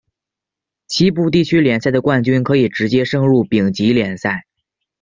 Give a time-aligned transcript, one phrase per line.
[0.87, 4.45] 西部地区联赛的冠军可以直接升入丙级联赛。